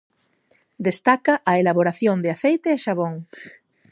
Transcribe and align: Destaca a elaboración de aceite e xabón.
Destaca 0.87 1.33
a 1.51 1.53
elaboración 1.61 2.17
de 2.23 2.29
aceite 2.35 2.69
e 2.73 2.81
xabón. 2.85 3.13